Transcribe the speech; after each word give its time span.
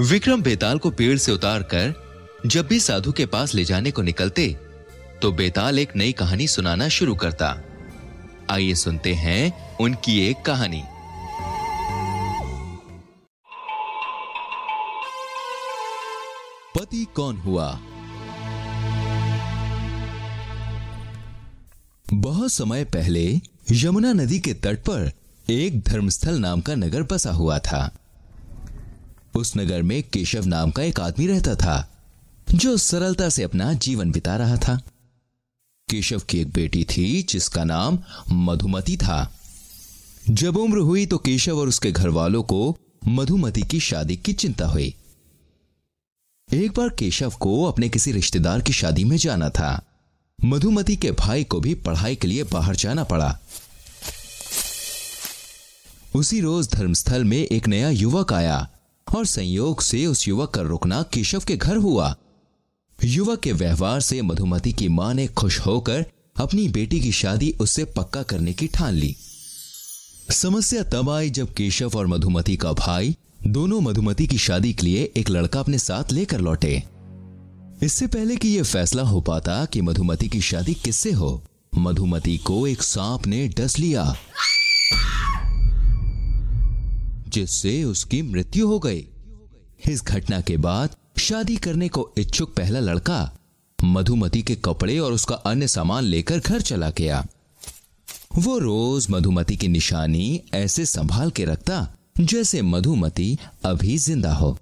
विक्रम 0.00 0.42
बेताल 0.42 0.78
को 0.78 0.90
पेड़ 0.90 1.18
से 1.18 1.32
उतारकर 1.32 1.94
जब 2.46 2.66
भी 2.66 2.80
साधु 2.80 3.12
के 3.12 3.26
पास 3.26 3.54
ले 3.54 3.64
जाने 3.64 3.90
को 3.90 4.02
निकलते 4.02 4.48
तो 5.22 5.32
बेताल 5.32 5.78
एक 5.78 5.96
नई 5.96 6.12
कहानी 6.12 6.48
सुनाना 6.48 6.88
शुरू 6.88 7.14
करता। 7.14 7.60
आइए 8.50 8.74
सुनते 8.74 9.14
हैं 9.14 9.76
उनकी 9.76 10.30
एक 10.30 10.36
कहानी। 10.42 10.82
पति 16.78 17.06
कौन 17.14 17.36
हुआ? 17.36 17.80
बहुत 22.14 22.52
समय 22.52 22.84
पहले 22.84 23.40
यमुना 23.72 24.12
नदी 24.12 24.40
के 24.40 24.54
तट 24.54 24.78
पर 24.78 25.12
एक 25.50 25.80
धर्मस्थल 25.80 26.38
नाम 26.38 26.60
का 26.60 26.74
नगर 26.74 27.02
बसा 27.02 27.32
हुआ 27.32 27.58
था। 27.58 27.98
उस 29.34 29.56
नगर 29.56 29.82
में 29.82 30.02
केशव 30.02 30.44
नाम 30.44 30.70
का 30.70 30.82
एक 30.82 31.00
आदमी 31.00 31.26
रहता 31.26 31.54
था, 31.54 32.00
जो 32.54 32.76
सरलता 32.76 33.28
से 33.28 33.42
अपना 33.42 33.72
जीवन 33.72 34.10
बिता 34.10 34.36
रहा 34.36 34.56
था। 34.56 34.82
केशव 35.90 36.18
की 36.18 36.38
एक 36.38 36.50
बेटी 36.50 36.84
थी, 36.84 37.22
जिसका 37.22 37.64
नाम 37.64 37.98
मधुमती 38.30 38.96
था। 38.96 39.38
जब 40.30 40.56
उम्र 40.56 40.78
हुई 40.78 41.06
तो 41.06 41.18
केशव 41.18 41.58
और 41.58 41.68
उसके 41.68 41.92
घर 41.92 42.08
वालों 42.08 42.42
को 42.42 42.78
मधुमती 43.08 43.62
की 43.62 43.80
शादी 43.80 44.16
की 44.16 44.32
चिंता 44.32 44.66
हुई। 44.66 44.94
एक 46.52 46.70
बार 46.70 46.88
केशव 46.88 47.32
को 47.40 47.64
अपने 47.64 47.88
किसी 47.88 48.12
रिश्तेदार 48.12 48.60
की 48.60 48.72
शादी 48.72 49.04
में 49.04 49.16
जाना 49.16 49.50
था। 49.50 49.84
मधुमती 50.44 50.96
के 50.96 51.10
भाई 51.10 51.44
को 51.44 51.60
भी 51.60 51.74
पढ़ाई 51.74 52.16
के 52.16 52.28
लिए 52.28 52.44
बाहर 52.44 52.76
जाना 52.76 53.04
पड़ा। 53.04 53.38
उसी 56.16 56.40
रोज 56.40 56.68
धर्मस्थल 56.72 57.24
में 57.24 57.38
एक 57.38 57.68
नया 57.68 57.90
युवक 57.90 58.32
आया 58.32 58.68
और 59.16 59.26
संयोग 59.26 59.80
से 59.82 60.06
उस 60.06 60.28
युवक 60.28 60.50
का 60.50 60.60
रुकना 60.60 61.02
केशव 61.02 61.42
के 61.46 61.56
घर 61.56 61.76
हुआ। 61.76 62.16
युवक 63.04 63.40
के 63.40 63.52
व्यवहार 63.52 64.00
से 64.00 64.22
मधुमती 64.22 64.72
की 64.72 64.88
माँ 64.88 65.14
ने 65.14 65.26
खुश 65.26 65.58
होकर 65.60 66.06
अपनी 66.36 66.68
बेटी 66.68 67.00
की 67.00 67.12
शादी 67.12 67.54
उससे 67.60 67.84
पक्का 67.84 68.22
करने 68.22 68.52
की 68.52 68.66
ठान 68.66 68.94
ली। 68.94 69.16
समस्या 70.30 70.82
तब 70.82 71.10
आई 71.10 71.30
जब 71.30 71.52
केशव 71.54 71.92
और 71.96 72.06
मधुमती 72.06 72.56
का 72.56 72.72
भाई 72.72 73.16
दोनों 73.46 73.80
मधुमती 73.80 74.26
की 74.26 74.38
शादी 74.38 74.72
के 74.72 74.86
लिए 74.86 75.12
एक 75.16 75.30
लड़का 75.30 75.60
अपने 75.60 75.78
साथ 75.78 76.12
लेकर 76.12 76.40
लौटे। 76.40 76.82
इससे 77.82 78.06
पहले 78.06 78.36
कि 78.36 78.48
यह 78.48 78.62
फैसला 78.62 79.02
हो 79.02 79.20
पाता 79.20 79.64
कि 79.64 79.80
मधुमती 79.80 80.28
की 80.28 80.40
शादी 80.40 80.74
किससे 80.74 81.12
हो, 81.12 81.42
मधुमती 81.78 82.38
को 82.38 82.66
एक 82.66 82.82
सांप 82.82 83.26
ने 83.26 83.48
डस 83.48 83.78
लिया। 83.78 84.14
जिससे 87.36 87.82
उसकी 87.84 88.22
मृत्यु 88.22 88.66
हो 88.68 88.78
गई। 88.78 89.06
इस 89.88 90.04
घटना 90.04 90.40
के 90.40 90.56
बाद 90.56 90.96
शादी 91.18 91.56
करने 91.56 91.88
को 91.88 92.08
इच्छुक 92.18 92.54
पहला 92.56 92.80
लड़का 92.80 93.38
मधुमती 93.78 94.42
के 94.42 94.54
कपड़े 94.54 94.98
और 94.98 95.12
उसका 95.12 95.34
अन्य 95.46 95.68
सामान 95.68 96.04
लेकर 96.04 96.38
घर 96.38 96.60
चला 96.60 96.90
गया। 96.90 97.26
वो 98.38 98.58
रोज 98.58 99.06
मधुमती 99.10 99.56
की 99.56 99.68
निशानी 99.68 100.42
ऐसे 100.54 100.86
संभाल 100.86 101.30
के 101.30 101.44
रखता 101.44 101.86
जैसे 102.20 102.62
मधुमती 102.62 103.38
अभी 103.64 103.96
ज़िंदा 103.98 104.32
हो। 104.34 104.56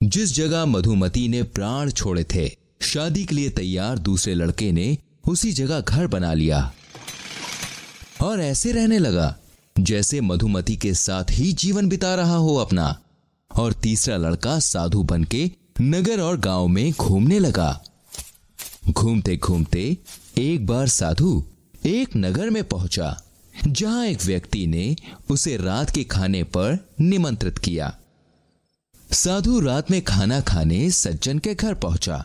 जिस 0.00 0.34
जगह 0.34 0.64
मधुमती 0.64 1.26
ने 1.28 1.42
प्राण 1.42 1.90
छोड़े 1.90 2.24
थे, 2.24 2.48
शादी 2.82 3.24
के 3.24 3.34
लिए 3.34 3.50
तैयार 3.50 3.98
दूसरे 3.98 4.34
लड़के 4.34 4.70
ने 4.72 4.96
उसी 5.28 5.52
जगह 5.52 5.80
घर 5.80 6.06
बना 6.06 6.32
लिया 6.34 6.72
और 8.22 8.40
ऐसे 8.40 8.72
रहने 8.72 8.98
लगा 8.98 9.34
जैसे 9.78 10.20
मधुमती 10.20 10.76
के 10.76 10.94
साथ 10.94 11.24
ही 11.30 11.52
जीवन 11.52 11.88
बिता 11.88 12.14
रहा 12.14 12.36
हो 12.36 12.54
अपना। 12.56 13.00
और 13.50 13.72
तीसरा 13.72 14.16
लड़का 14.16 14.58
साधु 14.58 15.02
बन 15.02 15.24
के 15.24 15.50
नगर 15.80 16.20
और 16.20 16.36
गाँव 16.40 16.68
में 16.68 16.92
घूमने 16.92 17.38
लगा। 17.38 17.84
घूमते 18.90 19.36
घूमते 19.36 19.96
एक 20.38 20.66
बार 20.66 20.88
साधु 20.88 21.44
एक 21.86 22.16
नगर 22.16 22.50
में 22.50 22.64
पहुँचा, 22.64 23.22
जहाँ 23.66 24.06
एक 24.06 24.24
व्यक्ति 24.24 24.66
ने 24.66 24.96
उसे 25.30 25.56
रात 25.56 25.90
के 25.90 26.04
खाने 26.04 26.42
पर 26.44 26.78
निमंत्रित 27.00 27.58
किया। 27.58 27.96
साधु 29.12 29.60
रात 29.60 29.90
में 29.90 30.02
खाना 30.02 30.40
खाने 30.40 30.90
सज्जन 30.90 31.38
के 31.38 31.54
घर 31.54 31.74
पहुँचा। 31.74 32.24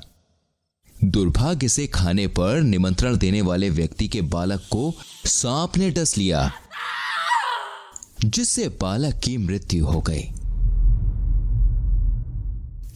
दुर्भाग्य 1.04 1.70
से 1.70 1.88
खाने 1.88 2.28
पर 2.28 2.62
निमंत्रण 2.62 3.18
देने 3.18 3.42
वाले 3.42 3.70
व्यक्ति 3.70 4.08
के 4.08 4.22
बालक 4.22 4.60
को 4.60 4.94
सांप 5.26 5.78
ने 5.78 5.90
डस 5.90 6.18
लिया। 6.18 6.52
जिससे 8.26 8.68
बालक 8.68 9.16
की 9.16 9.38
मृत्यु 9.38 9.86
हो 9.86 10.02
गई। 10.02 10.24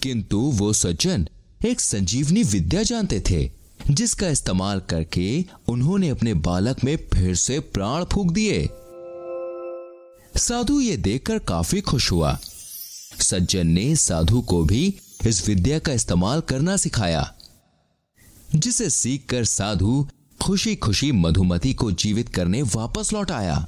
किंतु 0.01 0.37
वो 0.37 0.73
सज्जन 0.73 1.29
एक 1.65 1.81
संजीवनी 1.81 2.43
विद्या 2.43 2.83
जानते 2.83 3.23
थे, 3.29 3.51
जिसका 3.91 4.27
इस्तेमाल 4.27 4.79
करके 4.79 5.45
उन्होंने 5.67 6.09
अपने 6.09 6.33
बालक 6.33 6.83
में 6.83 6.97
फिर 7.13 7.35
से 7.35 7.59
प्राण 7.59 8.03
फूक 8.03 8.31
दिए। 8.31 8.69
साधु 10.37 10.79
ये 10.79 10.97
देखकर 10.97 11.39
काफ़ी 11.39 11.81
खुश 11.81 12.11
हुआ। 12.11 12.39
सज्जन 13.19 13.67
ने 13.67 13.95
साधु 13.95 14.41
को 14.41 14.63
भी 14.63 14.95
इस 15.27 15.47
विद्या 15.47 15.79
का 15.79 15.93
इस्तेमाल 15.93 16.41
करना 16.41 16.77
सिखाया, 16.77 17.33
जिसे 18.55 18.89
सीखकर 18.89 19.45
साधु 19.45 20.07
खुशी 20.41 20.75
खुशी 20.75 21.11
मधुमती 21.11 21.73
को 21.73 21.91
जीवित 21.91 22.29
करने 22.29 22.61
वापस 22.61 23.13
लौट 23.13 23.31
आया। 23.31 23.67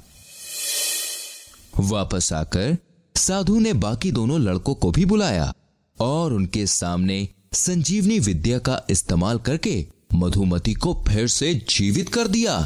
वापस 1.80 2.32
आकर 2.32 2.76
साधु 3.16 3.58
ने 3.58 3.72
बाकी 3.72 4.10
दोनों 4.12 4.40
लड़कों 4.40 4.74
को 4.74 4.90
भी 4.90 5.04
बुलाया 5.04 5.52
और 6.00 6.32
उनके 6.32 6.66
सामने 6.66 7.28
संजीवनी 7.52 8.18
विद्या 8.18 8.58
का 8.58 8.82
इस्तेमाल 8.90 9.38
करके 9.38 9.86
मधुमती 10.14 10.74
को 10.74 11.04
फिर 11.08 11.26
से 11.26 11.54
जीवित 11.54 12.08
कर 12.08 12.28
दिया। 12.28 12.58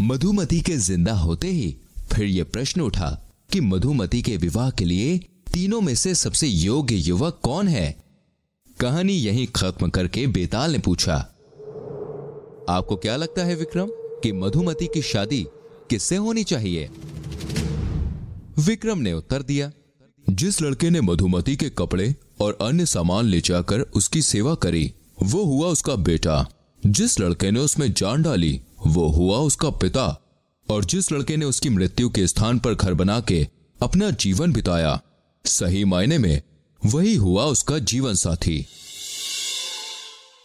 मधुमती 0.00 0.60
के 0.60 0.76
ज़िंदा 0.76 1.12
होते 1.12 1.48
ही 1.48 1.76
फिर 2.12 2.24
यह 2.24 2.44
प्रश्न 2.44 2.80
उठा 2.80 3.10
कि 3.52 3.60
मधुमती 3.60 4.22
के 4.22 4.36
विवाह 4.36 4.70
के 4.70 4.84
लिए 4.84 5.18
तीनों 5.52 5.80
में 5.80 5.94
से 5.94 6.14
सबसे 6.14 6.46
योग्य 6.46 6.94
युवक 6.94 7.40
कौन 7.42 7.68
है? 7.68 8.04
कहानी 8.80 9.12
यहीं 9.12 9.46
खत्म 9.46 9.88
करके 9.90 10.26
बेताल 10.26 10.72
ने 10.72 10.78
पूछा, 10.78 11.14
आपको 12.68 12.96
क्या 12.96 13.16
लगता 13.16 13.44
है 13.44 13.54
विक्रम 13.54 13.88
कि 13.92 14.32
मधुमती 14.32 14.86
की 14.86 15.02
शादी 15.02 15.46
किससे 15.90 16.16
होनी 16.16 16.44
चाहिए। 16.44 16.90
विक्रम 18.58 18.98
ने 18.98 19.12
उत्तर 19.12 19.42
दिया, 19.42 19.72
जिस 20.30 20.62
लड़के 20.62 20.90
ने 20.90 21.00
मधुमती 21.00 21.56
के 21.56 21.70
कपड़े 21.70 22.14
और 22.40 22.58
अन्य 22.60 22.86
सामान 22.86 23.24
ले 23.24 23.40
जाकर 23.40 23.80
उसकी 23.80 24.22
सेवा 24.22 24.54
करी, 24.54 24.92
वो 25.22 25.44
हुआ 25.44 25.68
उसका 25.68 25.96
बेटा। 25.96 26.48
जिस 26.86 27.20
लड़के 27.20 27.50
ने 27.50 27.60
उसमें 27.60 27.92
जान 27.92 28.22
डाली, 28.22 28.60
वो 28.86 29.08
हुआ 29.08 29.38
उसका 29.38 29.70
पिता। 29.70 30.20
और 30.70 30.84
जिस 30.84 31.12
लड़के 31.12 31.36
ने 31.36 31.44
उसकी 31.44 31.68
मृत्यु 31.68 32.08
के 32.08 32.26
स्थान 32.26 32.58
पर 32.58 32.74
घर 32.74 32.94
बना 32.94 33.20
के 33.20 33.48
अपना 33.82 34.10
जीवन 34.10 34.52
बिताया, 34.52 35.02
सही 35.44 35.84
मायने 35.84 36.18
में 36.18 36.42
वही 36.86 37.14
हुआ 37.14 37.44
उसका 37.44 37.78
जीवन 37.78 38.14
साथी। 38.14 38.66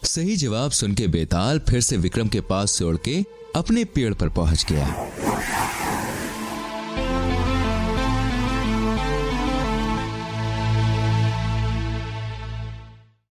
सही 0.03 0.35
जवाब 0.37 0.71
सुन 0.71 0.93
के 0.93 1.07
बेताल 1.07 1.59
फिर 1.59 1.81
से 1.81 1.97
विक्रम 1.97 2.27
के 2.27 2.41
पास 2.41 2.71
से 2.71 2.83
उड़ 2.83 2.97
के 2.97 3.25
अपने 3.55 3.85
पेड़ 3.85 4.13
पर 4.13 4.29
पहुँच 4.29 4.65
गया। 4.71 5.08